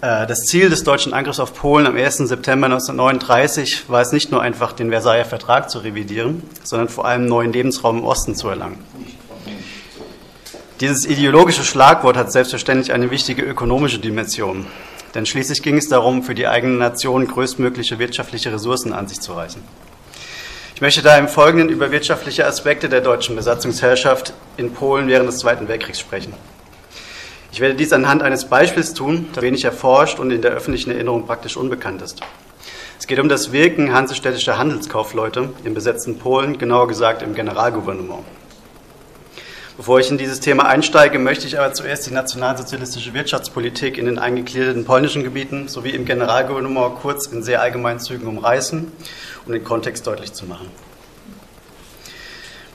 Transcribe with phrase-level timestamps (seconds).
[0.00, 2.18] Äh, das Ziel des deutschen Angriffs auf Polen am 1.
[2.18, 7.26] September 1939 war es nicht nur einfach, den Versailler Vertrag zu revidieren, sondern vor allem
[7.26, 8.78] neuen Lebensraum im Osten zu erlangen.
[10.80, 14.66] Dieses ideologische Schlagwort hat selbstverständlich eine wichtige ökonomische Dimension,
[15.14, 19.32] denn schließlich ging es darum, für die eigene Nation größtmögliche wirtschaftliche Ressourcen an sich zu
[19.32, 19.62] reißen.
[20.74, 25.38] Ich möchte da im Folgenden über wirtschaftliche Aspekte der deutschen Besatzungsherrschaft in Polen während des
[25.38, 26.34] Zweiten Weltkriegs sprechen.
[27.56, 31.24] Ich werde dies anhand eines Beispiels tun, das wenig erforscht und in der öffentlichen Erinnerung
[31.24, 32.20] praktisch unbekannt ist.
[32.98, 38.24] Es geht um das Wirken hansestädtischer Handelskaufleute im besetzten Polen, genauer gesagt im Generalgouvernement.
[39.78, 44.18] Bevor ich in dieses Thema einsteige, möchte ich aber zuerst die nationalsozialistische Wirtschaftspolitik in den
[44.18, 48.92] eingegliederten polnischen Gebieten sowie im Generalgouvernement kurz in sehr allgemeinen Zügen umreißen,
[49.46, 50.68] um den Kontext deutlich zu machen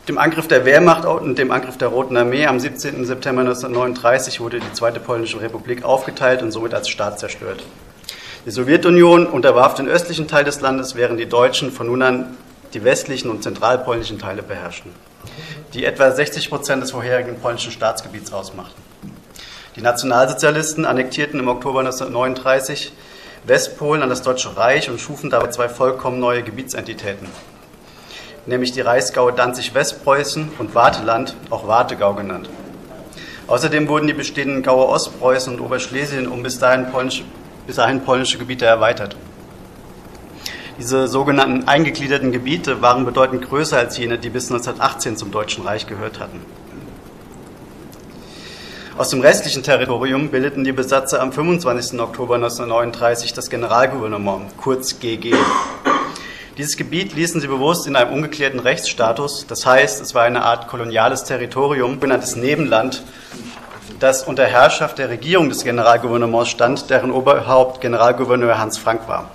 [0.07, 3.05] dem Angriff der Wehrmacht und dem Angriff der Roten Armee am 17.
[3.05, 7.63] September 1939 wurde die Zweite Polnische Republik aufgeteilt und somit als Staat zerstört.
[8.45, 12.37] Die Sowjetunion unterwarf den östlichen Teil des Landes, während die Deutschen von nun an
[12.73, 14.91] die westlichen und zentralpolnischen Teile beherrschten,
[15.73, 18.81] die etwa 60 Prozent des vorherigen polnischen Staatsgebiets ausmachten.
[19.75, 22.91] Die Nationalsozialisten annektierten im Oktober 1939
[23.45, 27.27] Westpolen an das Deutsche Reich und schufen dabei zwei vollkommen neue Gebietsentitäten,
[28.45, 32.49] nämlich die Reichsgaue Danzig-Westpreußen und Warteland, auch Wartegau genannt.
[33.47, 37.23] Außerdem wurden die bestehenden Gaue Ostpreußen und Oberschlesien um bis dahin polnische,
[37.67, 39.15] bis dahin polnische Gebiete erweitert.
[40.79, 45.85] Diese sogenannten eingegliederten Gebiete waren bedeutend größer als jene, die bis 1918 zum Deutschen Reich
[45.85, 46.39] gehört hatten.
[48.97, 51.99] Aus dem restlichen Territorium bildeten die Besatzer am 25.
[51.99, 55.33] Oktober 1939 das Generalgouvernement, kurz GG.
[56.57, 60.67] Dieses Gebiet ließen sie bewusst in einem ungeklärten Rechtsstatus, das heißt, es war eine Art
[60.67, 63.03] koloniales Territorium, genanntes Nebenland,
[64.01, 69.31] das unter Herrschaft der Regierung des Generalgouvernements stand, deren Oberhaupt Generalgouverneur Hans Frank war.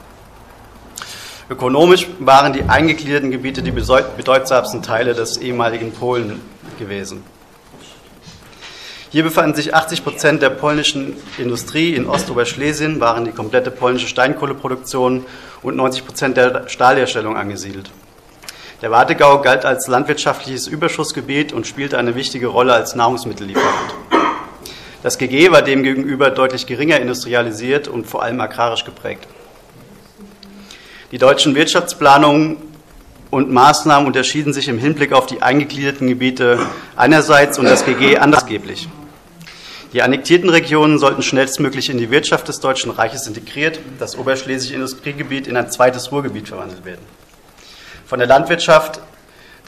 [1.49, 6.43] Ökonomisch waren die eingegliederten Gebiete die bedeutsamsten Teile des ehemaligen Polen
[6.79, 7.25] gewesen.
[9.11, 15.25] Hier befanden sich 80 Prozent der polnischen Industrie in Ostoberschlesien, waren die komplette polnische Steinkohleproduktion
[15.63, 17.91] und 90 Prozent der Stahlherstellung angesiedelt.
[18.83, 23.95] Der Wartegau galt als landwirtschaftliches Überschussgebiet und spielte eine wichtige Rolle als Nahrungsmittellieferant.
[25.03, 29.29] Das GG war demgegenüber deutlich geringer industrialisiert und vor allem agrarisch geprägt.
[31.13, 32.57] Die deutschen Wirtschaftsplanungen
[33.37, 36.59] und Maßnahmen unterschieden sich im Hinblick auf die eingegliederten Gebiete
[36.97, 38.89] einerseits und das GG andersgeblich.
[39.93, 45.49] Die annektierten Regionen sollten schnellstmöglich in die Wirtschaft des Deutschen Reiches integriert, das oberschlesische Industriegebiet
[45.49, 47.05] in ein zweites Ruhrgebiet verwandelt werden.
[48.07, 49.01] Von der Landwirtschaft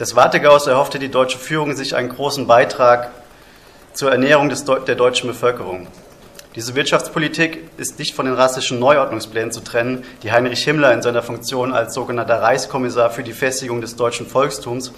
[0.00, 3.10] des Wartegaus erhoffte die deutsche Führung sich einen großen Beitrag
[3.92, 5.88] zur Ernährung des, der deutschen Bevölkerung.
[6.56, 11.22] Diese Wirtschaftspolitik ist nicht von den rassischen Neuordnungsplänen zu trennen, die Heinrich Himmler in seiner
[11.22, 14.92] Funktion als sogenannter Reichskommissar für die Festigung des deutschen Volkstums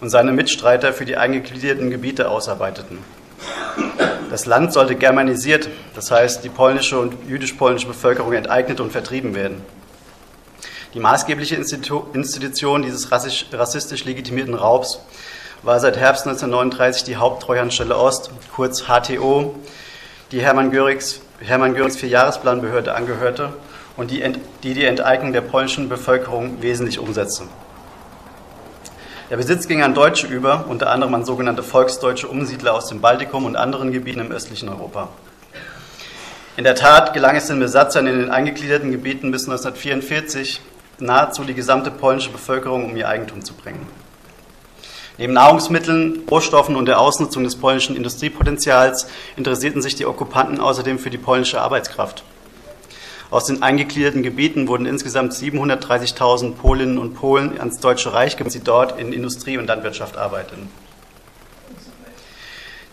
[0.00, 2.98] und seine Mitstreiter für die eingegliederten Gebiete ausarbeiteten.
[4.30, 9.62] Das Land sollte germanisiert, das heißt die polnische und jüdisch-polnische Bevölkerung enteignet und vertrieben werden.
[10.94, 15.00] Die maßgebliche Institution dieses rassistisch legitimierten Raubs
[15.62, 19.54] war seit Herbst 1939 die Haupttreuhandstelle Ost, kurz HTO,
[20.32, 23.52] die Hermann Görings, Hermann Görings Vierjahresplanbehörde angehörte
[23.96, 24.22] und die,
[24.62, 27.44] die die Enteignung der polnischen Bevölkerung wesentlich umsetzte.
[29.30, 33.44] Der Besitz ging an Deutsche über, unter anderem an sogenannte volksdeutsche Umsiedler aus dem Baltikum
[33.44, 35.08] und anderen Gebieten im östlichen Europa.
[36.56, 40.60] In der Tat gelang es den Besatzern in den eingegliederten Gebieten bis 1944
[40.98, 43.86] nahezu die gesamte polnische Bevölkerung um ihr Eigentum zu bringen.
[45.18, 51.08] Neben Nahrungsmitteln, Rohstoffen und der Ausnutzung des polnischen Industriepotenzials interessierten sich die Okkupanten außerdem für
[51.08, 52.22] die polnische Arbeitskraft.
[53.30, 58.62] Aus den eingegliederten Gebieten wurden insgesamt 730.000 Polinnen und Polen ans Deutsche Reich gebracht, die
[58.62, 60.68] dort in Industrie und Landwirtschaft arbeiteten.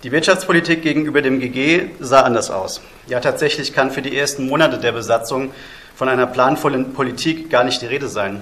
[0.04, 2.82] Die Wirtschaftspolitik gegenüber dem GG sah anders aus.
[3.08, 5.52] Ja, tatsächlich kann für die ersten Monate der Besatzung
[5.96, 8.42] von einer planvollen Politik gar nicht die Rede sein.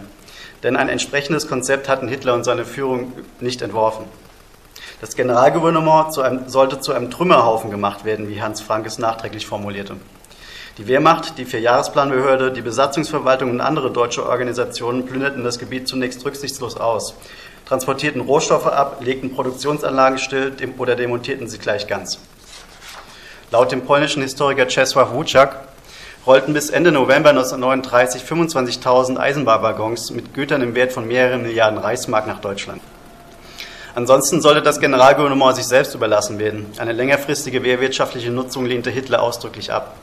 [0.63, 4.05] Denn ein entsprechendes Konzept hatten Hitler und seine Führung nicht entworfen.
[5.01, 9.47] Das Generalgouvernement zu einem, sollte zu einem Trümmerhaufen gemacht werden, wie Hans Frank es nachträglich
[9.47, 9.95] formulierte.
[10.77, 16.77] Die Wehrmacht, die Vierjahresplanbehörde, die Besatzungsverwaltung und andere deutsche Organisationen plünderten das Gebiet zunächst rücksichtslos
[16.77, 17.15] aus,
[17.65, 22.19] transportierten Rohstoffe ab, legten Produktionsanlagen still oder demontierten sie gleich ganz.
[23.49, 25.70] Laut dem polnischen Historiker Czesław Wuczak
[26.25, 32.27] rollten bis Ende November 1939 25.000 Eisenbahnwaggons mit Gütern im Wert von mehreren Milliarden Reichsmark
[32.27, 32.81] nach Deutschland.
[33.95, 36.67] Ansonsten sollte das Generalgouvernement sich selbst überlassen werden.
[36.77, 39.95] Eine längerfristige wehrwirtschaftliche Nutzung lehnte Hitler ausdrücklich ab.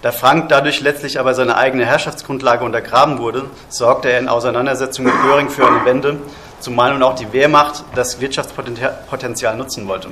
[0.00, 5.14] Da Frank dadurch letztlich aber seine eigene Herrschaftsgrundlage untergraben wurde, sorgte er in Auseinandersetzung mit
[5.22, 6.18] Göring für eine Wende,
[6.58, 10.08] zumal nun auch die Wehrmacht das Wirtschaftspotenzial nutzen wollte.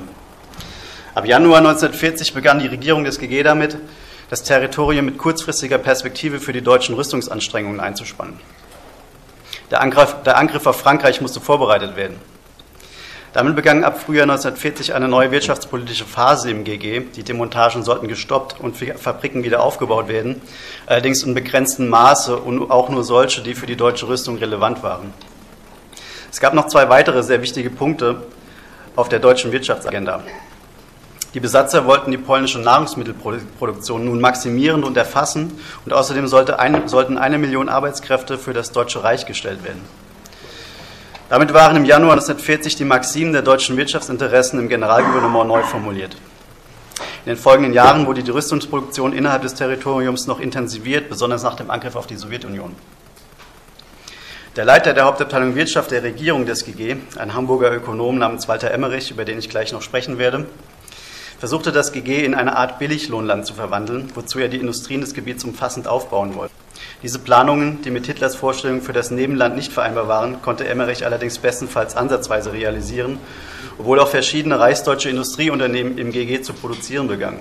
[1.13, 3.77] Ab Januar 1940 begann die Regierung des GG damit,
[4.31, 8.39] das Territorium mit kurzfristiger Perspektive für die deutschen Rüstungsanstrengungen einzuspannen.
[9.69, 12.17] Der Angriff, der Angriff auf Frankreich musste vorbereitet werden.
[13.33, 17.01] Damit begann ab Frühjahr 1940 eine neue wirtschaftspolitische Phase im GG.
[17.13, 20.41] Die Demontagen sollten gestoppt und Fabriken wieder aufgebaut werden,
[20.85, 25.13] allerdings in begrenztem Maße und auch nur solche, die für die deutsche Rüstung relevant waren.
[26.31, 28.23] Es gab noch zwei weitere sehr wichtige Punkte
[28.95, 30.23] auf der deutschen Wirtschaftsagenda.
[31.33, 37.17] Die Besatzer wollten die polnische Nahrungsmittelproduktion nun maximieren und erfassen und außerdem sollte ein, sollten
[37.17, 39.81] eine Million Arbeitskräfte für das Deutsche Reich gestellt werden.
[41.29, 46.17] Damit waren im Januar 1940 die Maximen der deutschen Wirtschaftsinteressen im Generalgouvernement neu formuliert.
[47.23, 51.71] In den folgenden Jahren wurde die Rüstungsproduktion innerhalb des Territoriums noch intensiviert, besonders nach dem
[51.71, 52.75] Angriff auf die Sowjetunion.
[54.57, 59.09] Der Leiter der Hauptabteilung Wirtschaft der Regierung des GG, ein Hamburger Ökonom namens Walter Emmerich,
[59.09, 60.47] über den ich gleich noch sprechen werde,
[61.41, 65.43] versuchte das GG in eine Art Billiglohnland zu verwandeln, wozu er die Industrien des Gebiets
[65.43, 66.53] umfassend aufbauen wollte.
[67.01, 71.39] Diese Planungen, die mit Hitlers Vorstellungen für das Nebenland nicht vereinbar waren, konnte Emmerich allerdings
[71.39, 73.17] bestenfalls ansatzweise realisieren,
[73.79, 77.39] obwohl auch verschiedene reichsdeutsche Industrieunternehmen im GG zu produzieren begannen.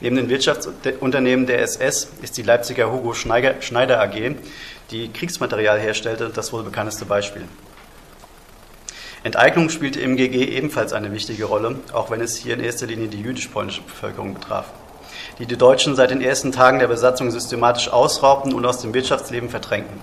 [0.00, 4.34] Neben den Wirtschaftsunternehmen der SS ist die Leipziger Hugo Schneider AG,
[4.90, 7.44] die Kriegsmaterial herstellte, das wohl bekannteste Beispiel.
[9.26, 13.08] Enteignung spielte im GG ebenfalls eine wichtige Rolle, auch wenn es hier in erster Linie
[13.08, 14.66] die jüdisch-polnische Bevölkerung betraf
[15.38, 19.48] die die Deutschen seit den ersten Tagen der Besatzung systematisch ausraubten und aus dem Wirtschaftsleben
[19.48, 20.00] verdrängten.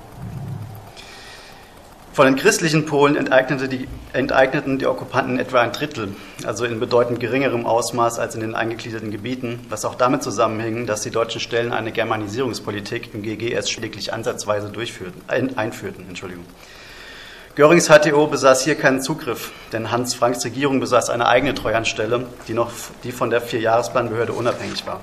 [2.14, 6.16] Von den christlichen Polen enteignete die, enteigneten die Okkupanten etwa ein Drittel,
[6.46, 11.02] also in bedeutend geringerem Ausmaß als in den eingegliederten Gebieten, was auch damit zusammenhing, dass
[11.02, 16.06] die deutschen Stellen eine Germanisierungspolitik im GG erst lediglich ansatzweise durchführten, ein, einführten.
[16.08, 16.46] Entschuldigung.
[17.56, 22.56] Görings HTO besaß hier keinen Zugriff, denn Hans Franks Regierung besaß eine eigene Treuhandstelle, die,
[22.56, 22.72] noch,
[23.04, 25.02] die von der Vierjahresplanbehörde unabhängig war.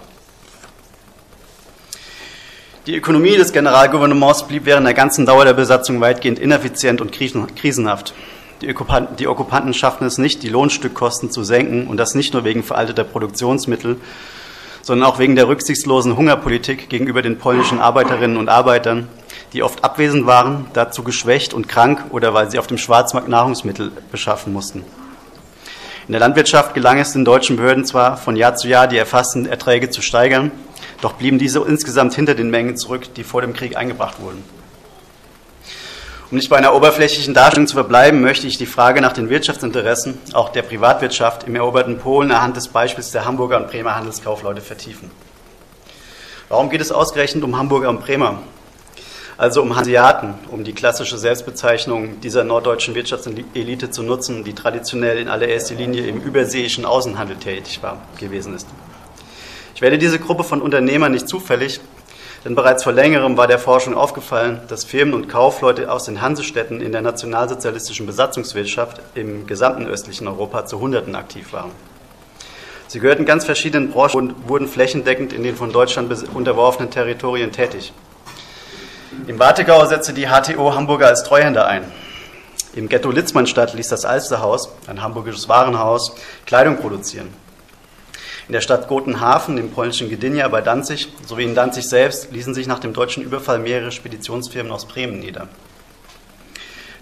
[2.88, 8.14] Die Ökonomie des Generalgouvernements blieb während der ganzen Dauer der Besatzung weitgehend ineffizient und krisenhaft.
[8.62, 12.42] Die Okkupanten, die Okkupanten schafften es nicht, die Lohnstückkosten zu senken und das nicht nur
[12.42, 13.96] wegen veralteter Produktionsmittel,
[14.82, 19.08] sondern auch wegen der rücksichtslosen Hungerpolitik gegenüber den polnischen Arbeiterinnen und Arbeitern,
[19.52, 23.90] die oft abwesend waren, dazu geschwächt und krank oder weil sie auf dem Schwarzmarkt Nahrungsmittel
[24.10, 24.84] beschaffen mussten.
[26.06, 29.46] In der Landwirtschaft gelang es den deutschen Behörden zwar von Jahr zu Jahr die erfassten
[29.46, 30.50] Erträge zu steigern,
[31.00, 34.42] doch blieben diese insgesamt hinter den Mengen zurück, die vor dem Krieg eingebracht wurden.
[36.30, 40.16] Um nicht bei einer oberflächlichen Darstellung zu verbleiben, möchte ich die Frage nach den Wirtschaftsinteressen,
[40.32, 45.10] auch der Privatwirtschaft im eroberten Polen anhand des Beispiels der Hamburger und Bremer Handelskaufleute vertiefen.
[46.48, 48.38] Warum geht es ausgerechnet um Hamburger und Bremer?
[49.40, 55.28] Also um Hanseaten, um die klassische Selbstbezeichnung dieser norddeutschen Wirtschaftselite zu nutzen, die traditionell in
[55.28, 58.68] allererster Linie im überseeischen Außenhandel tätig war, gewesen ist.
[59.74, 61.80] Ich wähle diese Gruppe von Unternehmern nicht zufällig,
[62.44, 66.82] denn bereits vor längerem war der Forschung aufgefallen, dass Firmen und Kaufleute aus den Hansestädten
[66.82, 71.70] in der nationalsozialistischen Besatzungswirtschaft im gesamten östlichen Europa zu Hunderten aktiv waren.
[72.88, 77.94] Sie gehörten ganz verschiedenen Branchen und wurden flächendeckend in den von Deutschland unterworfenen Territorien tätig.
[79.26, 81.82] Im Wartegau setzte die HTO Hamburger als Treuhänder ein.
[82.74, 86.14] Im Ghetto Litzmannstadt ließ das Alsterhaus, ein hamburgisches Warenhaus,
[86.46, 87.26] Kleidung produzieren.
[88.46, 92.68] In der Stadt Gotenhafen, im polnischen Gdynia bei Danzig sowie in Danzig selbst ließen sich
[92.68, 95.48] nach dem deutschen Überfall mehrere Speditionsfirmen aus Bremen nieder.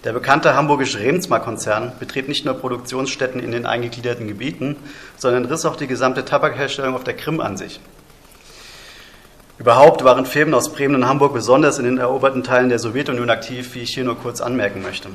[0.04, 4.76] Der bekannte hamburgische Remsmar-Konzern betrieb nicht nur Produktionsstätten in den eingegliederten Gebieten,
[5.18, 7.80] sondern riss auch die gesamte Tabakherstellung auf der Krim an sich.
[9.58, 13.74] Überhaupt waren Firmen aus Bremen und Hamburg besonders in den eroberten Teilen der Sowjetunion aktiv,
[13.74, 15.08] wie ich hier nur kurz anmerken möchte.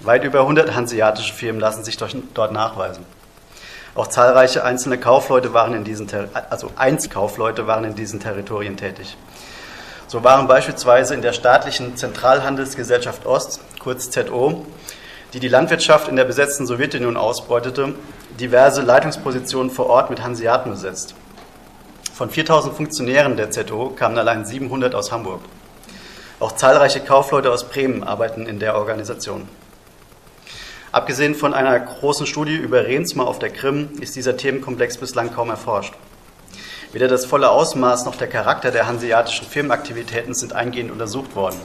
[0.00, 3.04] Weit über 100 hanseatische Firmen lassen sich dort nachweisen.
[3.94, 6.08] Auch zahlreiche einzelne Kaufleute waren in diesen,
[6.48, 9.18] also Einzelkaufleute waren in diesen Territorien tätig.
[10.06, 14.64] So waren beispielsweise in der staatlichen Zentralhandelsgesellschaft Ost, kurz ZO,
[15.34, 17.94] die die Landwirtschaft in der besetzten Sowjetunion ausbeutete,
[18.40, 21.14] diverse Leitungspositionen vor Ort mit Hanseaten besetzt.
[22.14, 25.40] Von 4000 Funktionären der ZO kamen allein 700 aus Hamburg.
[26.38, 29.48] Auch zahlreiche Kaufleute aus Bremen arbeiten in der Organisation.
[30.92, 35.50] Abgesehen von einer großen Studie über Rehnsma auf der Krim ist dieser Themenkomplex bislang kaum
[35.50, 35.94] erforscht.
[36.92, 41.60] Weder das volle Ausmaß noch der Charakter der hanseatischen Firmenaktivitäten sind eingehend untersucht worden.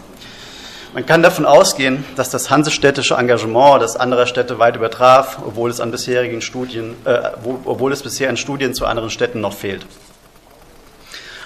[0.96, 5.80] Man kann davon ausgehen, dass das hansestädtische Engagement das anderer Städte weit übertraf, obwohl es,
[5.80, 7.20] an bisherigen Studien, äh,
[7.66, 9.86] obwohl es bisher an Studien zu anderen Städten noch fehlt.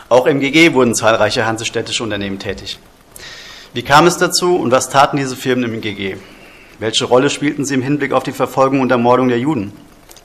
[0.09, 2.79] Auch im GG wurden zahlreiche hansestädtische Unternehmen tätig.
[3.73, 6.17] Wie kam es dazu und was taten diese Firmen im GG?
[6.79, 9.73] Welche Rolle spielten sie im Hinblick auf die Verfolgung und Ermordung der Juden?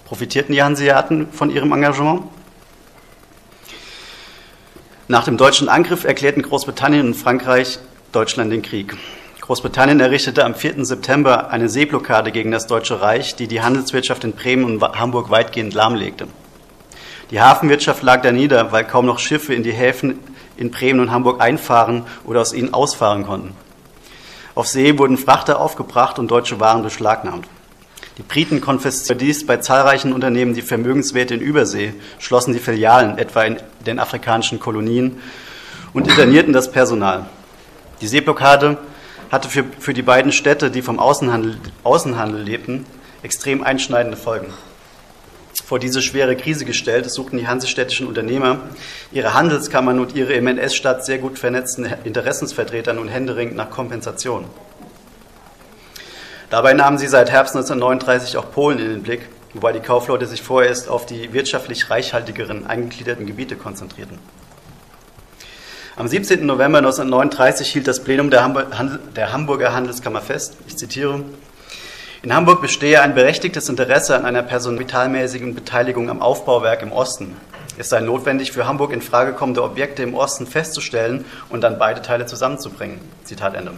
[0.04, 2.22] Profitierten die Hanseaten von ihrem Engagement?
[5.06, 7.78] Nach dem deutschen Angriff erklärten Großbritannien und Frankreich
[8.12, 8.96] Deutschland den Krieg.
[9.40, 10.84] Großbritannien errichtete am 4.
[10.84, 15.72] September eine Seeblockade gegen das Deutsche Reich, die die Handelswirtschaft in Bremen und Hamburg weitgehend
[15.72, 16.28] lahmlegte.
[17.30, 20.18] Die Hafenwirtschaft lag da nieder, weil kaum noch Schiffe in die Häfen
[20.56, 23.54] in Bremen und Hamburg einfahren oder aus ihnen ausfahren konnten.
[24.54, 27.46] Auf See wurden Frachter aufgebracht und deutsche Waren beschlagnahmt.
[28.16, 33.44] Die Briten konfiszieren dies bei zahlreichen Unternehmen die Vermögenswerte in Übersee, schlossen die Filialen etwa
[33.44, 35.20] in den afrikanischen Kolonien
[35.92, 37.26] und internierten das Personal.
[38.00, 38.78] Die Seeblockade
[39.30, 42.86] hatte für, für die beiden Städte, die vom Außenhandel, Außenhandel lebten,
[43.22, 44.52] extrem einschneidende Folgen.
[45.68, 48.60] Vor diese schwere Krise gestellt, suchten die hansestädtischen Unternehmer
[49.12, 54.46] ihre Handelskammern und ihre im NS-Stadt sehr gut vernetzten Interessensvertreter nun händeringend nach Kompensation.
[56.48, 60.40] Dabei nahmen sie seit Herbst 1939 auch Polen in den Blick, wobei die Kaufleute sich
[60.40, 64.18] vorerst auf die wirtschaftlich reichhaltigeren eingegliederten Gebiete konzentrierten.
[65.96, 66.46] Am 17.
[66.46, 68.42] November 1939 hielt das Plenum der,
[69.32, 71.24] Hamburger Handelskammer fest, ich zitiere,
[72.22, 77.36] in Hamburg bestehe ein berechtigtes Interesse an einer personalmäßigen Beteiligung am Aufbauwerk im Osten.
[77.78, 82.02] Es sei notwendig, für Hamburg in Frage kommende Objekte im Osten festzustellen und dann beide
[82.02, 82.98] Teile zusammenzubringen.
[83.22, 83.72] Zitat Ende.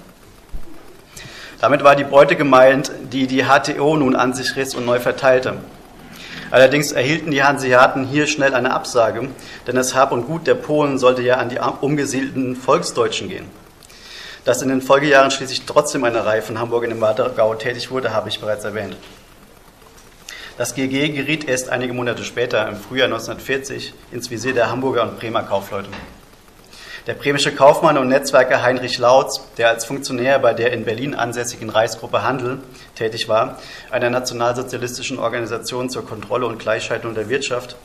[1.61, 5.59] Damit war die Beute gemeint, die die HTO nun an sich riss und neu verteilte.
[6.50, 9.28] Allerdings erhielten die Hanseaten hier schnell eine Absage,
[9.66, 13.44] denn das Hab und Gut der Polen sollte ja an die umgesiedelten Volksdeutschen gehen.
[14.44, 18.14] Dass in den Folgejahren schließlich trotzdem eine Reihe von Hamburg in dem Wartegau tätig wurde,
[18.14, 18.97] habe ich bereits erwähnt.
[20.56, 25.18] Das GG geriet erst einige Monate später, im Frühjahr 1940, ins Visier der Hamburger und
[25.18, 25.88] Bremer Kaufleute.
[27.06, 31.70] Der bremische Kaufmann und Netzwerker Heinrich Lautz, der als Funktionär bei der in Berlin ansässigen
[31.70, 32.59] Reichsgruppe Handel
[32.94, 33.59] tätig war,
[33.90, 37.76] einer nationalsozialistischen Organisation zur Kontrolle und Gleichschaltung der Wirtschaft,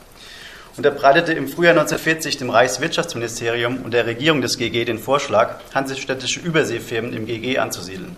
[0.76, 7.12] unterbreitete im Frühjahr 1940 dem Reichswirtschaftsministerium und der Regierung des GG den Vorschlag, hansestädtische Überseefirmen
[7.14, 8.16] im GG anzusiedeln.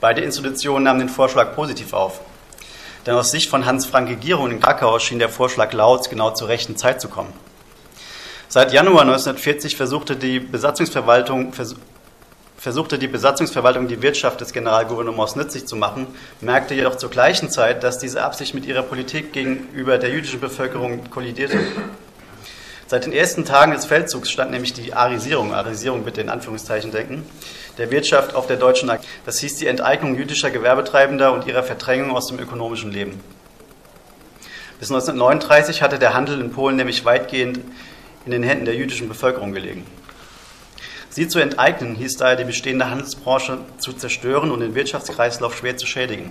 [0.00, 2.20] Beide Institutionen nahmen den Vorschlag positiv auf.
[3.04, 6.48] Denn aus Sicht von Hans Franke Gierung in Krakau schien der Vorschlag Lautz genau zur
[6.48, 7.32] rechten Zeit zu kommen.
[8.48, 11.52] Seit Januar 1940 versuchte die Besatzungsverwaltung,
[12.58, 16.08] versuchte die Besatzungsverwaltung die Wirtschaft des Generalgouvernements nützlich zu machen,
[16.40, 21.08] merkte jedoch zur gleichen Zeit, dass diese Absicht mit ihrer Politik gegenüber der jüdischen Bevölkerung
[21.08, 21.58] kollidierte.
[22.88, 27.24] Seit den ersten Tagen des Feldzugs stand nämlich die Arisierung, Arisierung bitte in Anführungszeichen denken,
[27.76, 29.08] der Wirtschaft auf der deutschen Agenda.
[29.24, 33.20] Das hieß die Enteignung jüdischer Gewerbetreibender und ihrer Verdrängung aus dem ökonomischen Leben.
[34.80, 37.60] Bis 1939 hatte der Handel in Polen nämlich weitgehend
[38.24, 39.84] in den Händen der jüdischen Bevölkerung gelegen.
[41.10, 45.86] Sie zu enteignen hieß daher, die bestehende Handelsbranche zu zerstören und den Wirtschaftskreislauf schwer zu
[45.86, 46.30] schädigen.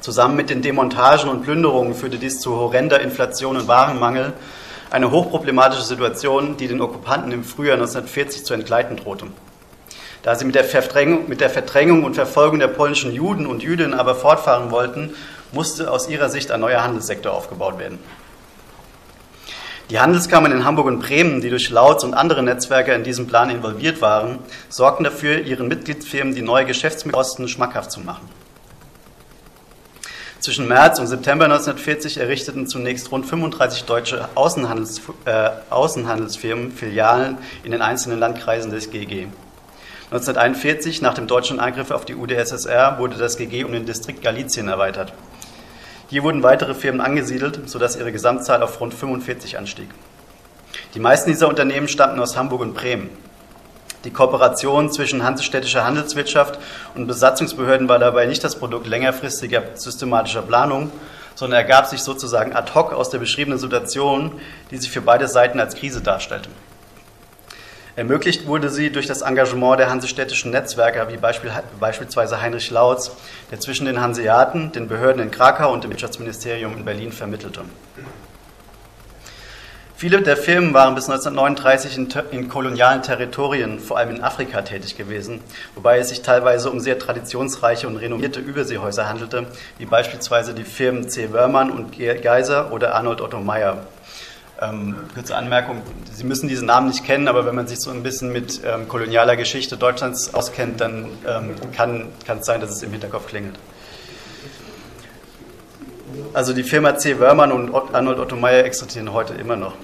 [0.00, 4.34] Zusammen mit den Demontagen und Plünderungen führte dies zu horrender Inflation und Warenmangel,
[4.90, 9.26] eine hochproblematische Situation, die den Okkupanten im Frühjahr 1940 zu entgleiten drohte.
[10.22, 13.94] Da sie mit der, Verdrängung, mit der Verdrängung und Verfolgung der polnischen Juden und Jüdinnen
[13.94, 15.14] aber fortfahren wollten,
[15.52, 17.98] musste aus ihrer Sicht ein neuer Handelssektor aufgebaut werden.
[19.88, 23.50] Die Handelskammern in Hamburg und Bremen, die durch Lautz und andere Netzwerke in diesem Plan
[23.50, 28.28] involviert waren, sorgten dafür, ihren Mitgliedsfirmen die neue Geschäftsmittel schmackhaft zu machen.
[30.40, 37.70] Zwischen März und September 1940 errichteten zunächst rund 35 deutsche Außenhandels, äh, Außenhandelsfirmen Filialen in
[37.70, 39.28] den einzelnen Landkreisen des GG.
[40.10, 44.68] 1941, nach dem deutschen Angriff auf die UdSSR, wurde das GG um den Distrikt Galizien
[44.68, 45.12] erweitert.
[46.08, 49.88] Hier wurden weitere Firmen angesiedelt, sodass ihre Gesamtzahl auf rund 45 anstieg.
[50.94, 53.10] Die meisten dieser Unternehmen stammten aus Hamburg und Bremen.
[54.04, 56.60] Die Kooperation zwischen hansestädtischer Handelswirtschaft
[56.94, 60.92] und Besatzungsbehörden war dabei nicht das Produkt längerfristiger systematischer Planung,
[61.34, 65.58] sondern ergab sich sozusagen ad hoc aus der beschriebenen Situation, die sich für beide Seiten
[65.58, 66.50] als Krise darstellte.
[67.96, 73.16] Ermöglicht wurde sie durch das Engagement der hansestädtischen Netzwerker, wie beispielsweise Heinrich Lautz,
[73.50, 77.62] der zwischen den Hanseaten, den Behörden in Krakau und dem Wirtschaftsministerium in Berlin vermittelte.
[79.98, 84.98] Viele der Firmen waren bis 1939 in, in, kolonialen Territorien, vor allem in Afrika, tätig
[84.98, 85.40] gewesen,
[85.74, 89.46] wobei es sich teilweise um sehr traditionsreiche und renommierte Überseehäuser handelte,
[89.78, 91.32] wie beispielsweise die Firmen C.
[91.32, 93.86] Wörmann und Geiser oder Arnold Otto Meyer.
[94.60, 98.02] Ähm, kurze Anmerkung, Sie müssen diesen Namen nicht kennen, aber wenn man sich so ein
[98.02, 102.90] bisschen mit ähm, kolonialer Geschichte Deutschlands auskennt, dann ähm, kann, es sein, dass es im
[102.90, 103.58] Hinterkopf klingelt.
[106.32, 107.18] Also die Firma C.
[107.18, 109.74] Wörmann und Arnold Otto Meyer existieren heute immer noch.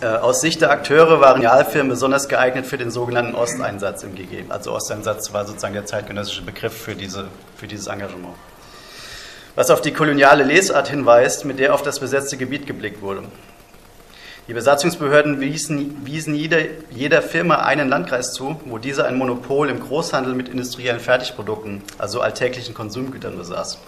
[0.00, 4.44] Äh, aus Sicht der Akteure waren Realfirmen besonders geeignet für den sogenannten Osteinsatz im GG.
[4.48, 8.34] Also Osteinsatz war sozusagen der zeitgenössische Begriff für, diese, für dieses Engagement.
[9.54, 13.24] Was auf die koloniale Lesart hinweist, mit der auf das besetzte Gebiet geblickt wurde.
[14.48, 19.78] Die Besatzungsbehörden wiesen, wiesen jeder, jeder Firma einen Landkreis zu, wo diese ein Monopol im
[19.78, 23.78] Großhandel mit industriellen Fertigprodukten, also alltäglichen Konsumgütern, besaß.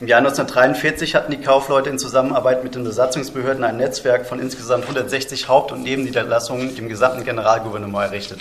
[0.00, 4.82] Im Jahr 1943 hatten die Kaufleute in Zusammenarbeit mit den Besatzungsbehörden ein Netzwerk von insgesamt
[4.82, 8.40] 160 Haupt- und Nebenniederlassungen im gesamten Generalgouvernement errichtet,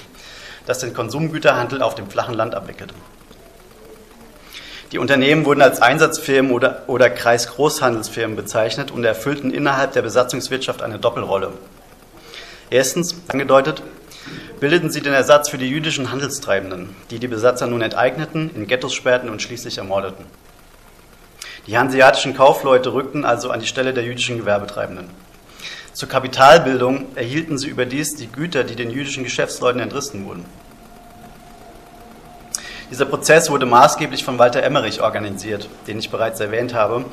[0.66, 2.96] das den Konsumgüterhandel auf dem flachen Land abwickelte.
[4.92, 11.00] Die Unternehmen wurden als Einsatzfirmen oder, oder Kreisgroßhandelsfirmen bezeichnet und erfüllten innerhalb der Besatzungswirtschaft eine
[11.00, 11.52] Doppelrolle.
[12.70, 13.82] Erstens, angedeutet,
[14.60, 18.94] bildeten sie den Ersatz für die jüdischen Handelstreibenden, die die Besatzer nun enteigneten, in Ghettos
[18.94, 20.26] sperrten und schließlich ermordeten.
[21.68, 25.10] Die hanseatischen Kaufleute rückten also an die Stelle der jüdischen Gewerbetreibenden.
[25.94, 30.46] Zur Kapitalbildung erhielten sie überdies die Güter, die den jüdischen Geschäftsleuten entrissen wurden.
[32.92, 37.06] Dieser Prozess wurde maßgeblich von Walter Emmerich organisiert, den ich bereits erwähnt habe.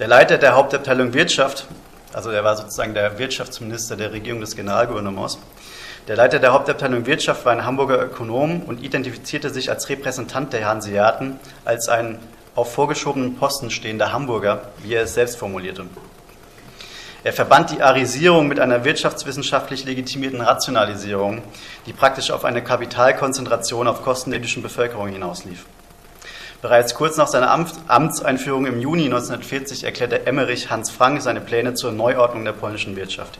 [0.00, 1.66] Der Leiter der Hauptabteilung Wirtschaft,
[2.12, 5.38] also er war sozusagen der Wirtschaftsminister der Regierung des Generalgouvernements,
[6.08, 10.68] der Leiter der Hauptabteilung Wirtschaft war ein Hamburger Ökonom und identifizierte sich als Repräsentant der
[10.68, 12.18] Hanseaten als ein
[12.54, 15.86] auf vorgeschobenen Posten stehender Hamburger, wie er es selbst formulierte.
[17.24, 21.42] Er verband die Arisierung mit einer wirtschaftswissenschaftlich legitimierten Rationalisierung,
[21.86, 25.64] die praktisch auf eine Kapitalkonzentration auf Kosten der jüdischen Bevölkerung hinauslief.
[26.60, 31.92] Bereits kurz nach seiner Amtseinführung im Juni 1940 erklärte Emmerich Hans Frank seine Pläne zur
[31.92, 33.38] Neuordnung der polnischen Wirtschaft.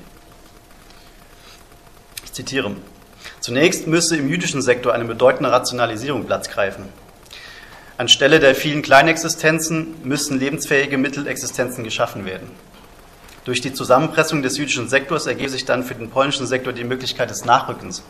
[2.25, 2.71] Ich zitiere.
[3.41, 6.89] Zunächst müsse im jüdischen Sektor eine bedeutende Rationalisierung Platz greifen.
[7.99, 12.51] Anstelle der vielen Kleinexistenzen müssten lebensfähige Mittelexistenzen geschaffen werden.
[13.45, 17.29] Durch die Zusammenpressung des jüdischen Sektors ergebe sich dann für den polnischen Sektor die Möglichkeit
[17.29, 18.03] des Nachrückens.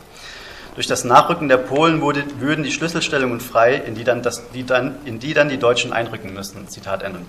[0.75, 4.65] Durch das Nachrücken der Polen wurde, würden die Schlüsselstellungen frei, in die, dann das, die
[4.65, 6.67] dann, in die dann die Deutschen einrücken müssten.
[6.67, 7.19] Zitat Ende.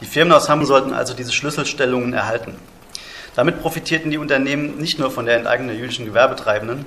[0.00, 2.56] Die Firmen aus Hamburg sollten also diese Schlüsselstellungen erhalten.
[3.36, 6.84] Damit profitierten die Unternehmen nicht nur von der Enteignung der jüdischen Gewerbetreibenden,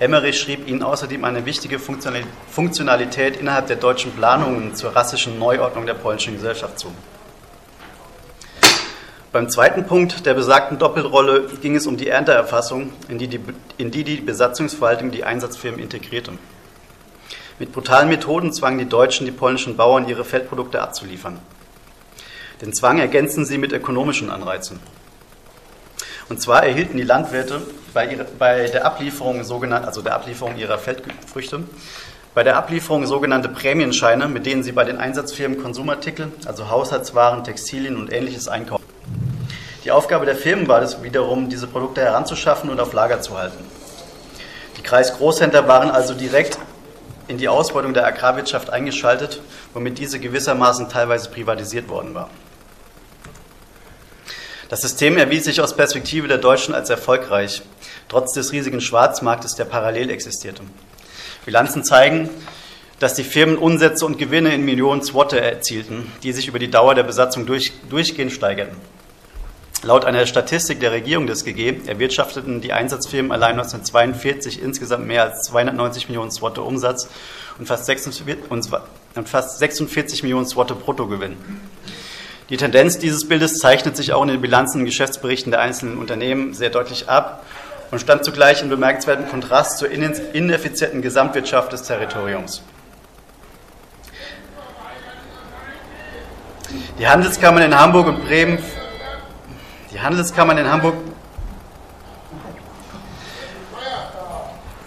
[0.00, 5.94] Emmerich schrieb ihnen außerdem eine wichtige Funktionalität innerhalb der deutschen Planungen zur rassischen Neuordnung der
[5.94, 6.88] polnischen Gesellschaft zu.
[9.34, 13.40] Beim zweiten Punkt der besagten Doppelrolle ging es um die Ernteerfassung, in die die,
[13.78, 16.34] in die, die Besatzungsverwaltung die Einsatzfirmen integrierte.
[17.58, 21.40] Mit brutalen Methoden zwangen die Deutschen die polnischen Bauern, ihre Feldprodukte abzuliefern.
[22.62, 24.78] Den Zwang ergänzten sie mit ökonomischen Anreizen.
[26.28, 27.60] Und zwar erhielten die Landwirte
[27.92, 31.64] bei, ihrer, bei der Ablieferung also der Ablieferung ihrer Feldfrüchte,
[32.34, 37.96] bei der Ablieferung sogenannte Prämienscheine, mit denen sie bei den Einsatzfirmen Konsumartikel, also Haushaltswaren, Textilien
[37.96, 38.83] und ähnliches einkaufen.
[39.84, 43.62] Die Aufgabe der Firmen war es wiederum, diese Produkte heranzuschaffen und auf Lager zu halten.
[44.78, 46.58] Die Kreisgroßhändler waren also direkt
[47.28, 49.42] in die Ausbeutung der Agrarwirtschaft eingeschaltet,
[49.74, 52.30] womit diese gewissermaßen teilweise privatisiert worden war.
[54.70, 57.60] Das System erwies sich aus Perspektive der Deutschen als erfolgreich,
[58.08, 60.62] trotz des riesigen Schwarzmarktes, der parallel existierte.
[61.44, 62.30] Bilanzen zeigen,
[63.00, 66.94] dass die Firmen Umsätze und Gewinne in Millionen Zwotte erzielten, die sich über die Dauer
[66.94, 68.76] der Besatzung durch, durchgehend steigerten.
[69.84, 75.42] Laut einer Statistik der Regierung des GG erwirtschafteten die Einsatzfirmen allein 1942 insgesamt mehr als
[75.42, 77.06] 290 Millionen Zwotte Umsatz
[77.58, 81.36] und fast 46, und fast 46 Millionen Zwotte Bruttogewinn.
[82.48, 86.54] Die Tendenz dieses Bildes zeichnet sich auch in den Bilanzen und Geschäftsberichten der einzelnen Unternehmen
[86.54, 87.44] sehr deutlich ab
[87.90, 92.62] und stand zugleich in bemerkenswertem Kontrast zur ineffizienten Gesamtwirtschaft des Territoriums.
[96.98, 98.58] Die Handelskammern in Hamburg und Bremen,
[99.94, 100.94] die Handelskammern in Hamburg,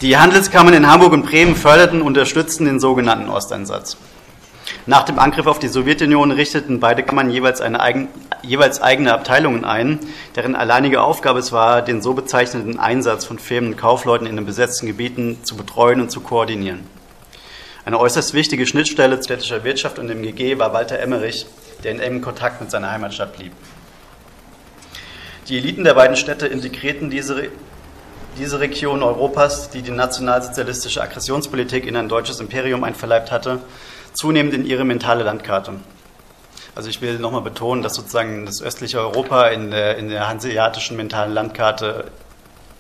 [0.02, 3.96] die Handelskammern in Hamburg und Bremen förderten und unterstützten den sogenannten Osteinsatz.
[4.86, 8.10] Nach dem Angriff auf die Sowjetunion richteten beide Kammern jeweils, eigen,
[8.42, 10.00] jeweils, eigene Abteilungen ein,
[10.36, 14.46] deren alleinige Aufgabe es war, den so bezeichneten Einsatz von Firmen und Kaufleuten in den
[14.46, 16.82] besetzten Gebieten zu betreuen und zu koordinieren.
[17.86, 21.46] Eine äußerst wichtige Schnittstelle städtischer Wirtschaft und dem GG war Walter Emmerich,
[21.86, 23.54] der in engem Kontakt mit seiner Heimatstadt blieb.
[25.50, 27.50] Die Eliten der beiden Städte integrierten diese,
[28.38, 33.60] diese Region Europas, die die nationalsozialistische Aggressionspolitik in ein deutsches Imperium einverleibt hatte,
[34.12, 35.74] zunehmend in ihre mentale Landkarte.
[36.76, 40.98] Also ich will nochmal betonen, dass sozusagen das östliche Europa in der, in der hanseatischen
[40.98, 42.12] mentalen Landkarte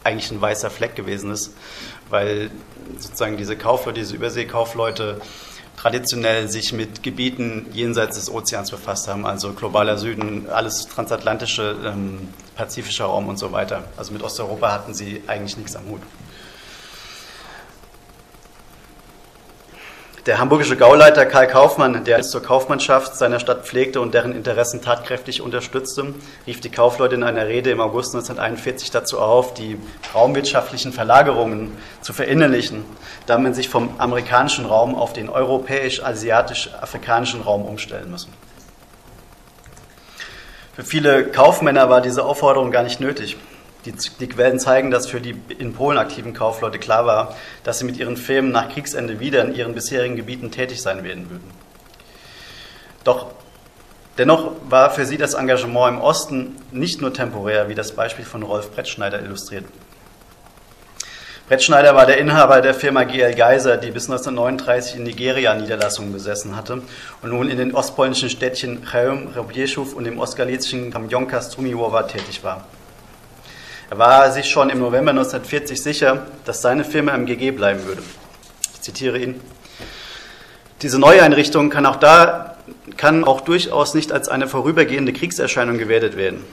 [0.03, 1.55] eigentlich ein weißer Fleck gewesen ist,
[2.09, 2.51] weil
[2.99, 5.21] sozusagen diese Kaufleute, diese Überseekaufleute
[5.77, 12.29] traditionell sich mit Gebieten jenseits des Ozeans befasst haben, also globaler Süden, alles transatlantische ähm,
[12.55, 13.83] pazifischer Raum und so weiter.
[13.95, 16.01] Also mit Osteuropa hatten sie eigentlich nichts am Hut.
[20.27, 24.81] Der hamburgische Gauleiter Karl Kaufmann, der es zur Kaufmannschaft seiner Stadt pflegte und deren Interessen
[24.81, 26.13] tatkräftig unterstützte,
[26.45, 29.77] rief die Kaufleute in einer Rede im August 1941 dazu auf, die
[30.13, 32.83] raumwirtschaftlichen Verlagerungen zu verinnerlichen,
[33.25, 38.27] da man sich vom amerikanischen Raum auf den europäisch-asiatisch-afrikanischen Raum umstellen müsse.
[40.75, 43.37] Für viele Kaufmänner war diese Aufforderung gar nicht nötig.
[43.87, 47.85] Die, die, Quellen zeigen, dass für die in Polen aktiven Kaufleute klar war, dass sie
[47.85, 51.49] mit ihren Firmen nach Kriegsende wieder in ihren bisherigen Gebieten tätig sein werden würden.
[53.05, 53.27] Doch
[54.17, 58.43] dennoch war für sie das Engagement im Osten nicht nur temporär, wie das Beispiel von
[58.43, 59.63] Rolf Brettschneider illustriert.
[61.47, 66.57] Brettschneider war der Inhaber der Firma GL Geiser, die bis 1939 in Nigeria Niederlassungen besessen
[66.57, 66.81] hatte
[67.21, 72.65] und nun in den ostpolnischen Städtchen Chełm, Robieszów und im ostgalizischen Kamionka Strumiłowa tätig war.
[73.89, 78.03] Er war sich schon im November 1940 sicher, dass seine Firma im GG bleiben würde.
[78.73, 79.39] Ich zitiere ihn.
[80.81, 82.57] Diese Neueinrichtung kann auch da
[82.95, 86.43] kann auch durchaus nicht als eine vorübergehende Kriegserscheinung gewertet werden.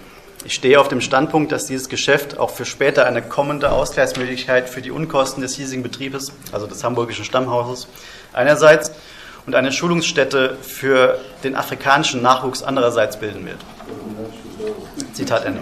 [0.44, 4.82] Ich stehe auf dem Standpunkt, dass dieses Geschäft auch für später eine kommende Ausgleichsmöglichkeit für
[4.82, 7.88] die Unkosten des hiesigen Betriebes, also des hamburgischen Stammhauses,
[8.32, 8.92] einerseits
[9.46, 13.58] und eine Schulungsstätte für den afrikanischen Nachwuchs andererseits bilden wird.
[15.14, 15.60] Zitat Ende.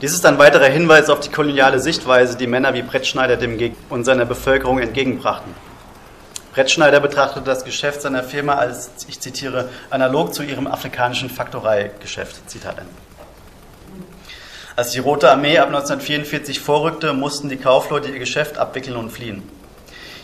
[0.00, 3.74] Dies ist ein weiterer Hinweis auf die koloniale Sichtweise, die Männer wie Brettschneider dem Geg
[3.88, 5.52] und seiner Bevölkerung entgegenbrachten.
[6.52, 12.48] Brettschneider betrachtete das Geschäft seiner Firma als, ich zitiere, analog zu ihrem afrikanischen Faktoreigeschäft.
[12.48, 12.92] Zitat Ende.
[14.76, 19.42] Als die Rote Armee ab 1944 vorrückte, mussten die Kaufleute ihr Geschäft abwickeln und fliehen.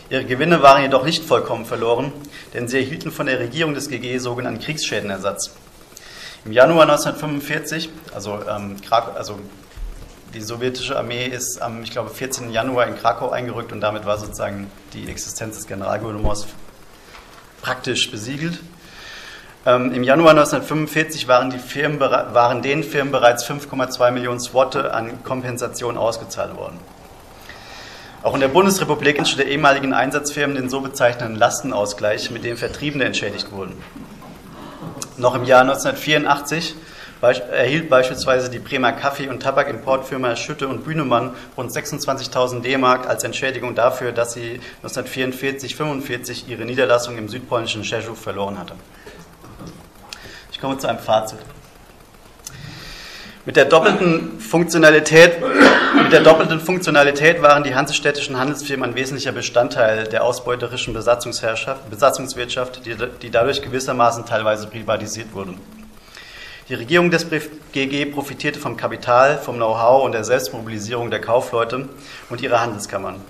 [0.09, 2.13] Ihre Gewinne waren jedoch nicht vollkommen verloren,
[2.53, 5.53] denn sie erhielten von der Regierung des GG sogenannten Kriegsschädenersatz.
[6.45, 8.77] Im Januar 1945, also, ähm,
[9.15, 9.39] also
[10.35, 12.51] die sowjetische Armee ist am, ich glaube, 14.
[12.51, 16.45] Januar in Krakau eingerückt und damit war sozusagen die Existenz des Generalgouvernements
[17.61, 18.59] praktisch besiegelt.
[19.65, 25.23] Ähm, Im Januar 1945 waren, die Firmen, waren den Firmen bereits 5,2 Millionen Swotte an
[25.23, 26.79] Kompensation ausgezahlt worden.
[28.21, 33.05] Auch in der Bundesrepublik wünschte der ehemaligen Einsatzfirmen den so bezeichneten Lastenausgleich, mit dem Vertriebene
[33.05, 33.81] entschädigt wurden.
[35.17, 36.75] Noch im Jahr 1984
[37.31, 43.75] erhielt beispielsweise die Bremer Kaffee- und Tabakimportfirma Schütte und Bühnemann rund 26.000 D-Mark als Entschädigung
[43.75, 48.73] dafür, dass sie 1944-45 ihre Niederlassung im südpolnischen Rzeszów verloren hatte.
[50.51, 51.39] Ich komme zu einem Fazit.
[53.45, 55.39] Mit der doppelten Funktionalität,
[56.01, 62.95] mit der doppelten Funktionalität waren die hansestädtischen Handelsfirmen ein wesentlicher Bestandteil der ausbeuterischen Besatzungswirtschaft, die,
[63.21, 65.53] die dadurch gewissermaßen teilweise privatisiert wurde.
[66.67, 67.27] Die Regierung des
[67.73, 71.87] GG profitierte vom Kapital, vom Know-how und der Selbstmobilisierung der Kaufleute
[72.31, 73.21] und ihrer Handelskammern.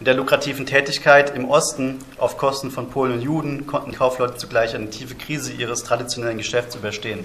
[0.00, 4.74] Mit der lukrativen Tätigkeit im Osten auf Kosten von Polen und Juden konnten Kaufleute zugleich
[4.74, 7.24] eine tiefe Krise ihres traditionellen Geschäfts überstehen.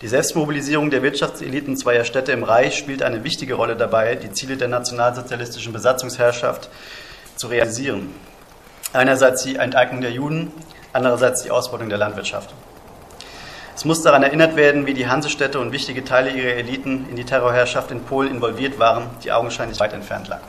[0.00, 4.56] Die Selbstmobilisierung der Wirtschaftseliten zweier Städte im Reich spielt eine wichtige Rolle dabei, die Ziele
[4.56, 6.70] der nationalsozialistischen Besatzungsherrschaft
[7.36, 8.14] zu realisieren.
[8.94, 10.52] Einerseits die Enteignung der Juden,
[10.94, 12.54] andererseits die Ausbeutung der Landwirtschaft.
[13.80, 17.24] Es muss daran erinnert werden, wie die Hansestädte und wichtige Teile ihrer Eliten in die
[17.24, 20.40] Terrorherrschaft in Polen involviert waren, die augenscheinlich weit entfernt lag.